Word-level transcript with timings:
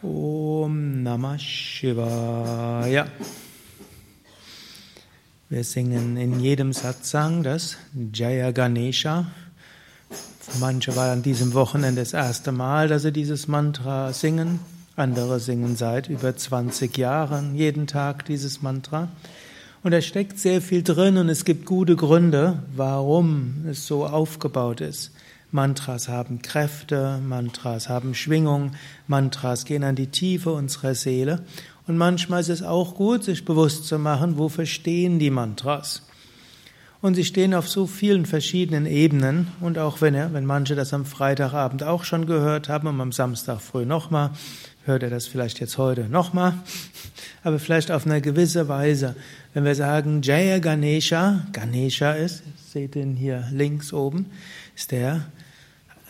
Om 0.00 1.02
Namah 1.02 1.38
Shivaya. 1.40 3.08
Wir 5.48 5.64
singen 5.64 6.16
in 6.16 6.38
jedem 6.38 6.72
Satsang 6.72 7.42
das 7.42 7.76
Jaya 8.14 8.52
Ganesha. 8.52 9.26
Manche 10.60 10.94
waren 10.94 11.10
an 11.10 11.22
diesem 11.24 11.52
Wochenende 11.52 12.00
das 12.00 12.12
erste 12.12 12.52
Mal, 12.52 12.86
dass 12.86 13.02
sie 13.02 13.10
dieses 13.10 13.48
Mantra 13.48 14.12
singen. 14.12 14.60
Andere 14.94 15.40
singen 15.40 15.74
seit 15.74 16.08
über 16.08 16.36
20 16.36 16.96
Jahren 16.96 17.56
jeden 17.56 17.88
Tag 17.88 18.24
dieses 18.24 18.62
Mantra. 18.62 19.08
Und 19.82 19.90
da 19.90 20.00
steckt 20.00 20.38
sehr 20.38 20.62
viel 20.62 20.84
drin 20.84 21.16
und 21.16 21.28
es 21.28 21.44
gibt 21.44 21.66
gute 21.66 21.96
Gründe, 21.96 22.62
warum 22.76 23.64
es 23.68 23.88
so 23.88 24.06
aufgebaut 24.06 24.80
ist. 24.80 25.10
Mantras 25.50 26.08
haben 26.08 26.42
Kräfte, 26.42 27.20
Mantras 27.26 27.88
haben 27.88 28.14
Schwingung, 28.14 28.72
Mantras 29.06 29.64
gehen 29.64 29.82
an 29.82 29.96
die 29.96 30.08
Tiefe 30.08 30.52
unserer 30.52 30.94
Seele. 30.94 31.42
Und 31.86 31.96
manchmal 31.96 32.40
ist 32.42 32.50
es 32.50 32.62
auch 32.62 32.94
gut, 32.94 33.24
sich 33.24 33.46
bewusst 33.46 33.86
zu 33.86 33.98
machen, 33.98 34.36
wofür 34.36 34.66
stehen 34.66 35.18
die 35.18 35.30
Mantras. 35.30 36.02
Und 37.00 37.14
sie 37.14 37.24
stehen 37.24 37.54
auf 37.54 37.66
so 37.66 37.86
vielen 37.86 38.26
verschiedenen 38.26 38.84
Ebenen. 38.84 39.48
Und 39.60 39.78
auch 39.78 40.02
wenn, 40.02 40.14
er, 40.14 40.34
wenn 40.34 40.44
manche 40.44 40.74
das 40.74 40.92
am 40.92 41.06
Freitagabend 41.06 41.82
auch 41.82 42.04
schon 42.04 42.26
gehört 42.26 42.68
haben 42.68 42.88
und 42.88 43.00
am 43.00 43.12
Samstag 43.12 43.62
früh 43.62 43.86
nochmal, 43.86 44.32
hört 44.84 45.02
er 45.02 45.10
das 45.10 45.26
vielleicht 45.26 45.60
jetzt 45.60 45.78
heute 45.78 46.10
nochmal. 46.10 46.54
Aber 47.42 47.58
vielleicht 47.58 47.90
auf 47.90 48.04
eine 48.04 48.20
gewisse 48.20 48.68
Weise. 48.68 49.16
Wenn 49.54 49.64
wir 49.64 49.74
sagen 49.74 50.20
Jaya 50.20 50.58
Ganesha, 50.58 51.46
Ganesha 51.52 52.12
ist, 52.12 52.42
seht 52.70 52.96
ihn 52.96 53.16
hier 53.16 53.48
links 53.50 53.94
oben, 53.94 54.26
ist 54.74 54.90
der 54.90 55.24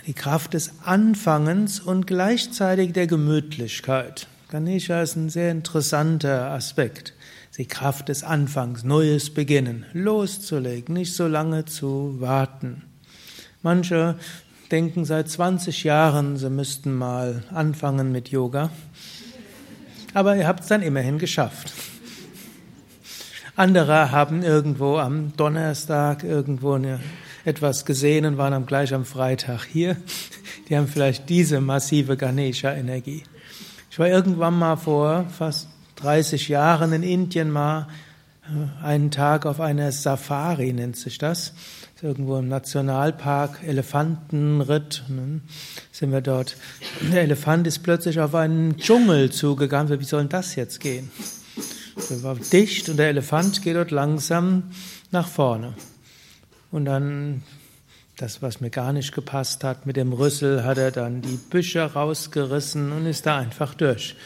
die 0.08 0.14
Kraft 0.14 0.54
des 0.54 0.72
Anfangens 0.86 1.80
und 1.80 2.06
gleichzeitig 2.06 2.94
der 2.94 3.06
Gemütlichkeit. 3.06 4.26
Ganesha 4.50 5.02
ist 5.02 5.16
ein 5.16 5.28
sehr 5.28 5.50
interessanter 5.50 6.50
Aspekt. 6.50 7.12
Die 7.58 7.66
Kraft 7.66 8.08
des 8.08 8.24
Anfangs, 8.24 8.84
Neues 8.84 9.28
beginnen, 9.28 9.84
loszulegen, 9.92 10.94
nicht 10.94 11.14
so 11.14 11.26
lange 11.26 11.66
zu 11.66 12.16
warten. 12.20 12.84
Manche 13.60 14.18
denken 14.70 15.04
seit 15.04 15.28
20 15.28 15.84
Jahren, 15.84 16.38
sie 16.38 16.48
müssten 16.48 16.94
mal 16.94 17.42
anfangen 17.52 18.10
mit 18.10 18.30
Yoga. 18.30 18.70
Aber 20.14 20.36
ihr 20.36 20.46
habt 20.46 20.60
es 20.60 20.68
dann 20.68 20.80
immerhin 20.80 21.18
geschafft. 21.18 21.74
Andere 23.56 24.10
haben 24.10 24.42
irgendwo 24.42 24.96
am 24.96 25.36
Donnerstag 25.36 26.24
irgendwo 26.24 26.72
eine 26.72 26.98
etwas 27.44 27.84
gesehen 27.84 28.26
und 28.26 28.38
waren 28.38 28.66
gleich 28.66 28.92
am 28.94 29.04
Freitag 29.04 29.64
hier. 29.64 29.96
Die 30.68 30.76
haben 30.76 30.88
vielleicht 30.88 31.28
diese 31.28 31.60
massive 31.60 32.16
Ganesha-Energie. 32.16 33.22
Ich 33.90 33.98
war 33.98 34.08
irgendwann 34.08 34.58
mal 34.58 34.76
vor 34.76 35.26
fast 35.30 35.68
30 35.96 36.48
Jahren 36.48 36.92
in 36.92 37.02
Indien 37.02 37.50
mal 37.50 37.88
äh, 38.44 38.84
einen 38.84 39.10
Tag 39.10 39.46
auf 39.46 39.60
einer 39.60 39.92
Safari, 39.92 40.72
nennt 40.72 40.96
sich 40.96 41.18
das. 41.18 41.54
Irgendwo 42.00 42.38
im 42.38 42.46
Nationalpark, 42.46 43.58
Elefantenritt. 43.66 45.02
dann 45.08 45.42
sind 45.90 46.12
wir 46.12 46.20
dort. 46.20 46.56
Der 47.12 47.22
Elefant 47.22 47.66
ist 47.66 47.80
plötzlich 47.80 48.20
auf 48.20 48.36
einen 48.36 48.76
Dschungel 48.76 49.30
zugegangen. 49.30 49.98
Wie 49.98 50.04
soll 50.04 50.20
denn 50.20 50.28
das 50.28 50.54
jetzt 50.54 50.78
gehen? 50.78 51.10
Der 52.08 52.22
war 52.22 52.36
dicht 52.36 52.88
und 52.88 52.98
der 52.98 53.08
Elefant 53.08 53.62
geht 53.62 53.74
dort 53.74 53.90
langsam 53.90 54.70
nach 55.10 55.26
vorne. 55.26 55.74
Und 56.70 56.84
dann, 56.84 57.42
das, 58.16 58.42
was 58.42 58.60
mir 58.60 58.70
gar 58.70 58.92
nicht 58.92 59.14
gepasst 59.14 59.64
hat, 59.64 59.86
mit 59.86 59.96
dem 59.96 60.12
Rüssel 60.12 60.64
hat 60.64 60.78
er 60.78 60.90
dann 60.90 61.22
die 61.22 61.38
Büsche 61.50 61.82
rausgerissen 61.82 62.92
und 62.92 63.06
ist 63.06 63.26
da 63.26 63.38
einfach 63.38 63.74
durch. 63.74 64.16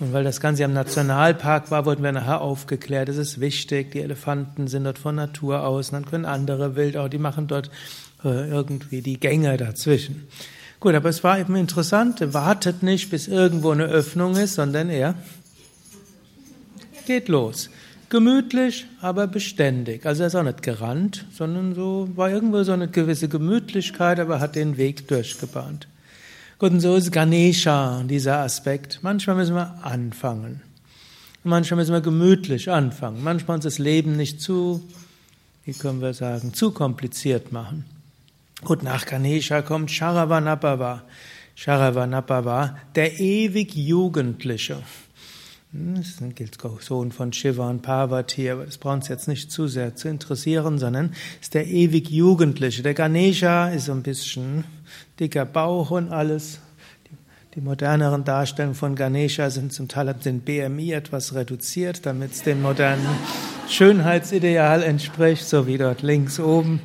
Und 0.00 0.12
weil 0.12 0.22
das 0.22 0.40
Ganze 0.40 0.64
am 0.64 0.72
Nationalpark 0.72 1.70
war, 1.72 1.84
wurden 1.84 2.04
wir 2.04 2.12
nachher 2.12 2.40
aufgeklärt. 2.40 3.08
Es 3.08 3.16
ist 3.16 3.40
wichtig, 3.40 3.90
die 3.90 4.00
Elefanten 4.00 4.68
sind 4.68 4.84
dort 4.84 4.98
von 4.98 5.16
Natur 5.16 5.66
aus, 5.66 5.90
dann 5.90 6.06
können 6.06 6.24
andere 6.24 6.76
Wild 6.76 6.96
auch, 6.96 7.08
die 7.08 7.18
machen 7.18 7.48
dort 7.48 7.70
äh, 8.24 8.48
irgendwie 8.48 9.02
die 9.02 9.18
Gänge 9.18 9.56
dazwischen. 9.56 10.28
Gut, 10.78 10.94
aber 10.94 11.08
es 11.08 11.24
war 11.24 11.40
eben 11.40 11.56
interessant, 11.56 12.20
er 12.20 12.34
wartet 12.34 12.84
nicht, 12.84 13.10
bis 13.10 13.26
irgendwo 13.26 13.72
eine 13.72 13.86
Öffnung 13.86 14.36
ist, 14.36 14.54
sondern 14.54 14.88
er 14.90 15.14
geht 17.06 17.26
los. 17.26 17.68
Gemütlich, 18.10 18.86
aber 19.02 19.26
beständig. 19.26 20.06
Also 20.06 20.22
er 20.22 20.28
ist 20.28 20.34
auch 20.34 20.42
nicht 20.42 20.62
gerannt, 20.62 21.26
sondern 21.30 21.74
so 21.74 22.08
war 22.14 22.30
irgendwo 22.30 22.62
so 22.62 22.72
eine 22.72 22.88
gewisse 22.88 23.28
Gemütlichkeit, 23.28 24.18
aber 24.18 24.40
hat 24.40 24.56
den 24.56 24.78
Weg 24.78 25.08
durchgebahnt. 25.08 25.88
Gut, 26.58 26.72
und 26.72 26.80
so 26.80 26.96
ist 26.96 27.12
Ganesha 27.12 28.02
dieser 28.04 28.38
Aspekt. 28.38 29.00
Manchmal 29.02 29.36
müssen 29.36 29.54
wir 29.54 29.78
anfangen. 29.84 30.62
Manchmal 31.44 31.76
müssen 31.78 31.92
wir 31.92 32.00
gemütlich 32.00 32.70
anfangen. 32.70 33.22
Manchmal 33.22 33.56
uns 33.56 33.64
das 33.64 33.78
Leben 33.78 34.16
nicht 34.16 34.40
zu, 34.40 34.82
wie 35.64 35.72
können 35.72 36.00
wir 36.00 36.14
sagen, 36.14 36.54
zu 36.54 36.72
kompliziert 36.72 37.52
machen. 37.52 37.84
Gut, 38.64 38.82
nach 38.82 39.06
Ganesha 39.06 39.62
kommt 39.62 39.90
Sharavanapava. 39.90 41.02
Sharavanapava, 41.54 42.76
der 42.94 43.20
ewig 43.20 43.74
Jugendliche. 43.74 44.78
Das 45.70 46.16
gilt 46.34 46.56
Sohn 46.80 47.12
von 47.12 47.32
Shiva 47.34 47.68
und 47.68 47.82
Parvati, 47.82 48.48
aber 48.50 48.64
das 48.64 48.78
braucht 48.78 48.96
uns 48.96 49.08
jetzt 49.08 49.28
nicht 49.28 49.52
zu 49.52 49.68
sehr 49.68 49.94
zu 49.94 50.08
interessieren, 50.08 50.78
sondern 50.78 51.12
ist 51.42 51.52
der 51.52 51.66
ewig 51.66 52.08
Jugendliche. 52.08 52.82
Der 52.82 52.94
Ganesha 52.94 53.68
ist 53.68 53.84
so 53.84 53.92
ein 53.92 54.02
bisschen 54.02 54.64
dicker 55.20 55.44
Bauch 55.44 55.90
und 55.90 56.10
alles. 56.10 56.60
Die 57.54 57.60
moderneren 57.60 58.24
Darstellungen 58.24 58.74
von 58.74 58.94
Ganesha 58.94 59.50
sind 59.50 59.74
zum 59.74 59.88
Teil 59.88 60.14
den 60.14 60.40
BMI 60.40 60.92
etwas 60.92 61.34
reduziert, 61.34 62.06
damit 62.06 62.32
es 62.32 62.42
dem 62.42 62.62
modernen 62.62 63.06
Schönheitsideal 63.68 64.82
entspricht, 64.82 65.44
so 65.46 65.66
wie 65.66 65.76
dort 65.76 66.00
links 66.00 66.40
oben. 66.40 66.80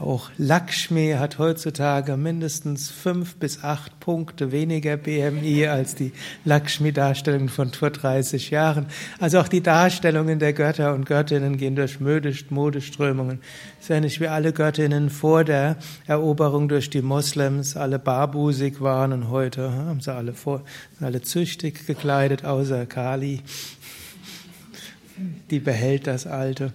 Auch 0.00 0.30
Lakshmi 0.38 1.16
hat 1.18 1.38
heutzutage 1.38 2.16
mindestens 2.16 2.88
fünf 2.88 3.36
bis 3.36 3.62
acht 3.62 4.00
Punkte 4.00 4.50
weniger 4.50 4.96
BMI 4.96 5.66
als 5.66 5.94
die 5.94 6.12
Lakshmi-Darstellung 6.46 7.50
von 7.50 7.70
vor 7.70 7.90
30 7.90 8.48
Jahren. 8.48 8.86
Also 9.18 9.38
auch 9.40 9.48
die 9.48 9.60
Darstellungen 9.60 10.38
der 10.38 10.54
Götter 10.54 10.94
und 10.94 11.04
Göttinnen 11.04 11.58
gehen 11.58 11.76
durch 11.76 12.00
Modeströmungen. 12.00 13.40
Es 13.78 13.88
ja 13.88 14.00
nicht 14.00 14.20
wie 14.20 14.28
alle 14.28 14.54
Göttinnen 14.54 15.10
vor 15.10 15.44
der 15.44 15.76
Eroberung 16.06 16.70
durch 16.70 16.88
die 16.88 17.02
Moslems 17.02 17.76
alle 17.76 17.98
barbusig 17.98 18.80
waren 18.80 19.12
und 19.12 19.28
heute 19.28 19.70
haben 19.70 20.00
sie 20.00 20.14
alle, 20.14 20.32
vor, 20.32 20.62
alle 21.00 21.20
züchtig 21.20 21.86
gekleidet, 21.86 22.46
außer 22.46 22.86
Kali. 22.86 23.42
Die 25.50 25.60
behält 25.60 26.06
das 26.06 26.26
Alte. 26.26 26.72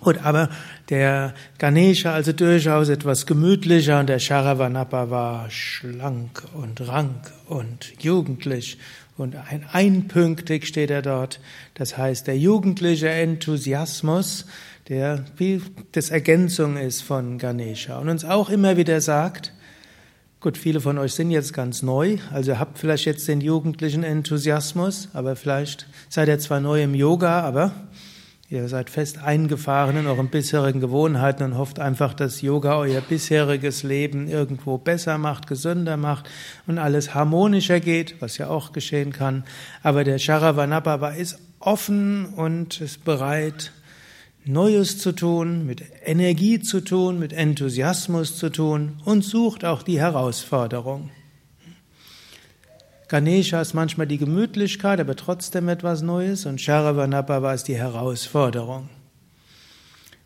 Gut, 0.00 0.18
aber 0.22 0.48
der 0.90 1.34
Ganesha 1.58 2.12
also 2.12 2.32
durchaus 2.32 2.88
etwas 2.88 3.26
gemütlicher 3.26 3.98
und 3.98 4.08
der 4.08 4.20
Sharavanapa 4.20 5.10
war 5.10 5.50
schlank 5.50 6.44
und 6.54 6.86
rank 6.86 7.32
und 7.46 7.92
jugendlich 8.00 8.78
und 9.16 9.34
ein 9.34 9.64
einpünktig 9.72 10.66
steht 10.66 10.90
er 10.90 11.02
dort. 11.02 11.40
Das 11.74 11.98
heißt, 11.98 12.28
der 12.28 12.38
jugendliche 12.38 13.08
Enthusiasmus, 13.08 14.46
der 14.88 15.24
wie 15.36 15.60
das 15.92 16.10
Ergänzung 16.10 16.76
ist 16.76 17.02
von 17.02 17.38
Ganesha 17.38 17.98
und 17.98 18.08
uns 18.08 18.24
auch 18.24 18.50
immer 18.50 18.76
wieder 18.76 19.00
sagt, 19.00 19.52
Gut, 20.40 20.56
viele 20.56 20.80
von 20.80 20.98
euch 20.98 21.14
sind 21.14 21.32
jetzt 21.32 21.52
ganz 21.52 21.82
neu, 21.82 22.18
also 22.32 22.60
habt 22.60 22.78
vielleicht 22.78 23.06
jetzt 23.06 23.26
den 23.26 23.40
jugendlichen 23.40 24.04
Enthusiasmus, 24.04 25.08
aber 25.12 25.34
vielleicht 25.34 25.88
seid 26.08 26.28
ihr 26.28 26.38
zwar 26.38 26.60
neu 26.60 26.80
im 26.80 26.94
Yoga, 26.94 27.40
aber 27.40 27.72
Ihr 28.50 28.66
seid 28.68 28.88
fest 28.88 29.18
eingefahren 29.18 29.98
in 29.98 30.06
euren 30.06 30.28
bisherigen 30.28 30.80
Gewohnheiten 30.80 31.42
und 31.42 31.58
hofft 31.58 31.78
einfach, 31.78 32.14
dass 32.14 32.40
Yoga 32.40 32.78
euer 32.78 33.02
bisheriges 33.02 33.82
Leben 33.82 34.26
irgendwo 34.26 34.78
besser 34.78 35.18
macht, 35.18 35.46
gesünder 35.46 35.98
macht 35.98 36.30
und 36.66 36.78
alles 36.78 37.12
harmonischer 37.12 37.78
geht, 37.78 38.14
was 38.20 38.38
ja 38.38 38.48
auch 38.48 38.72
geschehen 38.72 39.12
kann. 39.12 39.44
Aber 39.82 40.02
der 40.02 40.18
Sharavanabhava 40.18 41.10
ist 41.10 41.38
offen 41.60 42.24
und 42.24 42.80
ist 42.80 43.04
bereit, 43.04 43.72
Neues 44.46 44.98
zu 44.98 45.12
tun, 45.12 45.66
mit 45.66 45.82
Energie 46.06 46.58
zu 46.58 46.80
tun, 46.80 47.18
mit 47.18 47.34
Enthusiasmus 47.34 48.38
zu 48.38 48.48
tun 48.48 48.98
und 49.04 49.24
sucht 49.24 49.66
auch 49.66 49.82
die 49.82 50.00
Herausforderung. 50.00 51.10
Ganesha 53.08 53.60
ist 53.60 53.72
manchmal 53.72 54.06
die 54.06 54.18
Gemütlichkeit, 54.18 55.00
aber 55.00 55.16
trotzdem 55.16 55.68
etwas 55.68 56.02
Neues 56.02 56.44
und 56.44 56.60
Sharavanabhava 56.60 57.54
ist 57.54 57.64
die 57.64 57.76
Herausforderung. 57.76 58.90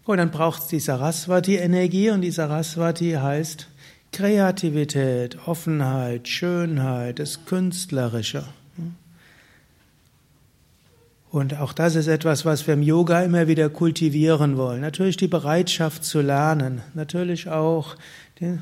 Und 0.05 0.17
dann 0.19 0.33
braucht 0.33 0.63
es 0.63 0.69
die 0.69 0.81
Saraswati-Energie 0.81 2.11
und 2.11 2.23
die 2.23 2.33
Saraswati 2.33 3.13
heißt 3.13 3.69
Kreativität, 4.11 5.47
Offenheit, 5.47 6.27
Schönheit, 6.27 7.21
das 7.21 7.47
Künstlerische. 7.47 8.45
Und 11.31 11.59
auch 11.59 11.73
das 11.73 11.95
ist 11.95 12.09
etwas, 12.09 12.45
was 12.45 12.67
wir 12.67 12.75
im 12.75 12.83
Yoga 12.83 13.23
immer 13.23 13.47
wieder 13.49 13.71
kultivieren 13.71 14.59
wollen. 14.59 14.83
Natürlich 14.83 15.17
die 15.17 15.29
Bereitschaft 15.29 16.05
zu 16.05 16.21
lernen, 16.21 16.83
natürlich 16.93 17.49
auch 17.49 17.97
die 18.39 18.59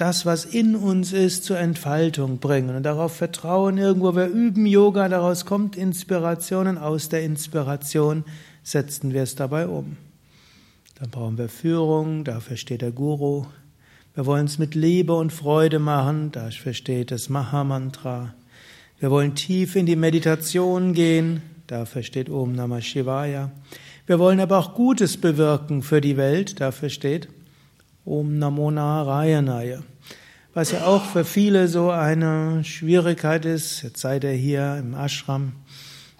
das, 0.00 0.24
was 0.24 0.44
in 0.44 0.76
uns 0.76 1.12
ist, 1.12 1.44
zur 1.44 1.58
Entfaltung 1.58 2.38
bringen 2.38 2.74
und 2.74 2.84
darauf 2.84 3.14
vertrauen, 3.14 3.76
irgendwo 3.76 4.16
wir 4.16 4.28
üben 4.28 4.64
Yoga, 4.64 5.08
daraus 5.08 5.44
kommt 5.44 5.76
Inspiration 5.76 6.66
und 6.66 6.78
aus 6.78 7.10
der 7.10 7.22
Inspiration 7.22 8.24
setzen 8.62 9.12
wir 9.12 9.22
es 9.22 9.34
dabei 9.34 9.66
um. 9.66 9.96
Dann 10.98 11.10
brauchen 11.10 11.36
wir 11.36 11.48
Führung, 11.48 12.24
dafür 12.24 12.56
steht 12.56 12.82
der 12.82 12.92
Guru. 12.92 13.44
Wir 14.14 14.26
wollen 14.26 14.46
es 14.46 14.58
mit 14.58 14.74
Liebe 14.74 15.14
und 15.14 15.32
Freude 15.32 15.78
machen, 15.78 16.32
dafür 16.32 16.72
steht 16.72 17.10
das 17.10 17.28
Mahamantra. 17.28 18.34
Wir 18.98 19.10
wollen 19.10 19.34
tief 19.34 19.76
in 19.76 19.86
die 19.86 19.96
Meditation 19.96 20.94
gehen, 20.94 21.42
dafür 21.66 22.02
steht 22.02 22.30
Om 22.30 22.54
Namah 22.54 22.80
Shivaya. 22.80 23.50
Wir 24.06 24.18
wollen 24.18 24.40
aber 24.40 24.58
auch 24.58 24.74
Gutes 24.74 25.18
bewirken 25.18 25.82
für 25.82 26.00
die 26.00 26.16
Welt, 26.16 26.60
dafür 26.60 26.88
steht 26.88 27.28
Om 28.04 28.38
Namo 28.38 28.70
Narayanaya. 28.70 29.82
Was 30.52 30.72
ja 30.72 30.84
auch 30.84 31.04
für 31.04 31.24
viele 31.24 31.68
so 31.68 31.90
eine 31.90 32.64
Schwierigkeit 32.64 33.44
ist, 33.44 33.82
jetzt 33.82 34.00
seid 34.00 34.24
ihr 34.24 34.32
hier 34.32 34.78
im 34.78 34.94
Ashram. 34.94 35.52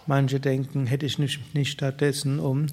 Manche 0.07 0.39
denken, 0.39 0.87
hätte 0.87 1.05
ich 1.05 1.19
nicht, 1.19 1.53
nicht 1.53 1.73
stattdessen 1.73 2.39
um 2.39 2.67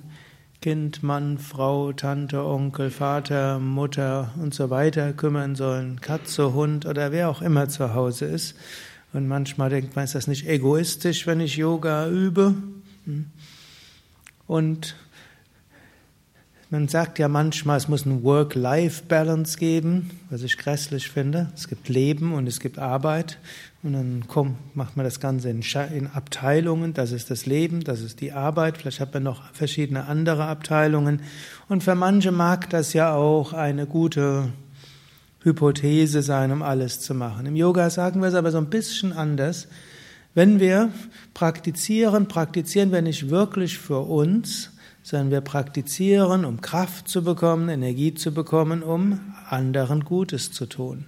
Kind, 0.62 1.02
Mann, 1.02 1.40
Frau, 1.40 1.94
Tante, 1.94 2.46
Onkel, 2.46 2.92
Vater, 2.92 3.58
Mutter 3.58 4.34
und 4.40 4.54
so 4.54 4.70
weiter 4.70 5.14
kümmern 5.14 5.56
sollen, 5.56 6.00
Katze, 6.00 6.54
Hund 6.54 6.86
oder 6.86 7.12
wer 7.12 7.28
auch 7.28 7.42
immer 7.42 7.68
zu 7.70 7.96
Hause 7.96 8.26
ist. 8.26 8.56
Und 9.12 9.28
manchmal 9.28 9.72
denkt 9.72 9.96
man, 9.96 10.06
ist 10.06 10.14
das 10.14 10.28
nicht 10.28 10.48
egoistisch, 10.48 11.26
wenn 11.26 11.40
ich 11.40 11.58
Yoga 11.58 12.08
übe? 12.08 12.54
Hm. 13.06 13.32
Und 14.46 14.96
man 16.70 16.90
sagt 16.90 17.18
ja 17.18 17.30
manchmal, 17.30 17.78
es 17.78 17.88
muss 17.88 18.06
ein 18.06 18.24
Work-Life-Balance 18.24 19.58
geben, 19.58 20.12
was 20.30 20.44
ich 20.44 20.58
grässlich 20.58 21.10
finde. 21.10 21.50
Es 21.56 21.70
gibt 21.70 21.88
Leben 21.88 22.34
und 22.34 22.46
es 22.46 22.60
gibt 22.60 22.78
Arbeit. 22.78 23.38
Und 23.84 23.94
dann 23.94 24.26
kommt, 24.28 24.76
macht 24.76 24.98
man 24.98 25.06
das 25.06 25.22
Ganze 25.22 25.50
in, 25.50 25.62
in, 25.94 26.08
Abteilungen. 26.08 26.94
Das 26.94 27.14
ist 27.14 27.32
das 27.32 27.46
Leben, 27.46 27.86
das 27.86 28.02
ist 28.02 28.20
die 28.20 28.34
Arbeit. 28.34 28.78
Vielleicht 28.78 29.00
hat 29.00 29.14
man 29.14 29.24
noch 29.24 29.54
verschiedene 29.54 30.08
andere 30.08 30.46
Abteilungen. 30.46 31.22
Und 31.70 31.84
für 31.86 31.96
manche 31.96 32.34
mag 32.34 32.70
das 32.70 32.92
ja 32.92 33.14
auch 33.14 33.54
eine 33.54 33.86
gute 33.86 34.50
Hypothese 35.44 36.22
sein, 36.22 36.52
um 36.52 36.62
alles 36.64 37.00
zu 37.00 37.14
machen. 37.14 37.46
Im 37.46 37.56
Yoga 37.56 37.90
sagen 37.90 38.22
wir 38.22 38.28
es 38.28 38.36
aber 38.36 38.52
so 38.52 38.58
ein 38.58 38.70
bisschen 38.70 39.14
anders. 39.14 39.70
Wenn 40.34 40.60
wir 40.60 40.90
praktizieren, 41.34 42.28
praktizieren 42.28 42.92
wir 42.92 43.02
nicht 43.02 43.30
wirklich 43.30 43.78
für 43.78 44.00
uns, 44.00 44.72
sondern 45.08 45.32
wir 45.32 45.40
praktizieren, 45.40 46.44
um 46.44 46.60
Kraft 46.60 47.08
zu 47.08 47.24
bekommen, 47.24 47.70
Energie 47.70 48.14
zu 48.14 48.34
bekommen, 48.34 48.84
um 48.84 49.22
anderen 49.50 50.04
Gutes 50.04 50.52
zu 50.52 50.66
tun. 50.66 51.06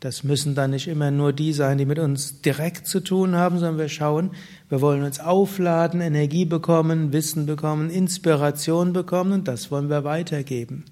Das 0.00 0.24
müssen 0.24 0.56
dann 0.56 0.72
nicht 0.72 0.88
immer 0.88 1.12
nur 1.12 1.32
die 1.32 1.52
sein, 1.52 1.78
die 1.78 1.86
mit 1.86 2.00
uns 2.00 2.40
direkt 2.42 2.88
zu 2.88 2.98
tun 2.98 3.36
haben, 3.36 3.60
sondern 3.60 3.78
wir 3.78 3.88
schauen, 3.88 4.32
wir 4.68 4.80
wollen 4.80 5.04
uns 5.04 5.20
aufladen, 5.20 6.00
Energie 6.00 6.44
bekommen, 6.44 7.12
Wissen 7.12 7.46
bekommen, 7.46 7.88
Inspiration 7.88 8.92
bekommen 8.92 9.30
und 9.30 9.46
das 9.46 9.70
wollen 9.70 9.90
wir 9.90 10.02
weitergeben. 10.02 10.82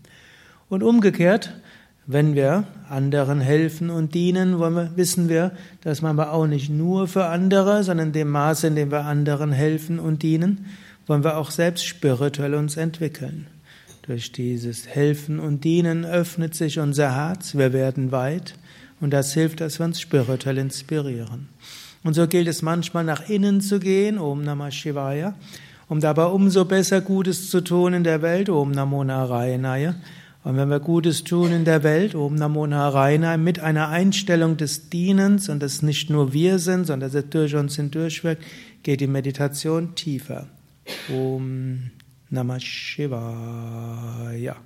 Und 0.68 0.84
umgekehrt, 0.84 1.54
wenn 2.06 2.36
wir 2.36 2.68
anderen 2.88 3.40
helfen 3.40 3.90
und 3.90 4.14
dienen, 4.14 4.60
wir, 4.60 4.92
wissen 4.94 5.28
wir, 5.28 5.50
dass 5.80 6.02
man 6.02 6.20
aber 6.20 6.32
auch 6.32 6.46
nicht 6.46 6.70
nur 6.70 7.08
für 7.08 7.26
andere, 7.26 7.82
sondern 7.82 8.08
in 8.08 8.12
dem 8.12 8.30
Maße, 8.30 8.68
in 8.68 8.76
dem 8.76 8.92
wir 8.92 9.06
anderen 9.06 9.50
helfen 9.50 9.98
und 9.98 10.22
dienen, 10.22 10.66
wollen 11.06 11.24
wir 11.24 11.36
auch 11.36 11.50
selbst 11.50 11.84
spirituell 11.86 12.54
uns 12.54 12.76
entwickeln. 12.76 13.46
Durch 14.02 14.32
dieses 14.32 14.86
Helfen 14.86 15.40
und 15.40 15.64
Dienen 15.64 16.04
öffnet 16.04 16.54
sich 16.54 16.78
unser 16.78 17.14
Herz, 17.14 17.54
wir 17.54 17.72
werden 17.72 18.12
weit 18.12 18.54
und 19.00 19.10
das 19.10 19.32
hilft, 19.32 19.60
dass 19.60 19.78
wir 19.78 19.86
uns 19.86 20.00
spirituell 20.00 20.58
inspirieren. 20.58 21.48
Und 22.02 22.12
so 22.12 22.26
gilt 22.26 22.48
es 22.48 22.60
manchmal 22.60 23.04
nach 23.04 23.28
innen 23.30 23.62
zu 23.62 23.80
gehen, 23.80 24.18
Om 24.18 24.44
Namah 24.44 24.70
Shivaya, 24.70 25.34
um 25.88 26.00
dabei 26.00 26.26
umso 26.26 26.66
besser 26.66 27.00
Gutes 27.00 27.50
zu 27.50 27.62
tun 27.62 27.94
in 27.94 28.04
der 28.04 28.20
Welt, 28.20 28.50
Om 28.50 28.72
Namo 28.72 29.02
Narayanaya. 29.02 29.94
Und 30.42 30.58
wenn 30.58 30.68
wir 30.68 30.80
Gutes 30.80 31.24
tun 31.24 31.52
in 31.52 31.64
der 31.64 31.82
Welt, 31.82 32.14
Om 32.14 32.34
Namo 32.34 32.66
Narayanaya, 32.66 33.38
mit 33.38 33.60
einer 33.60 33.88
Einstellung 33.88 34.58
des 34.58 34.90
Dienens 34.90 35.48
und 35.48 35.62
das 35.62 35.80
nicht 35.80 36.10
nur 36.10 36.34
wir 36.34 36.58
sind, 36.58 36.86
sondern 36.86 37.10
dass 37.10 37.24
es 37.24 37.30
durch 37.30 37.54
uns 37.54 37.76
hindurchwirkt, 37.76 38.42
geht 38.82 39.00
die 39.00 39.06
Meditation 39.06 39.94
tiefer. 39.94 40.46
Om 41.10 41.90
Namah 42.32 42.60
Shivaya. 42.60 44.56